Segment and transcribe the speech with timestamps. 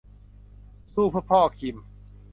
[0.93, 1.77] สู้เพื่อพ่อคิม!